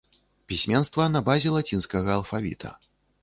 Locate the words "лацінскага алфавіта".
1.57-2.75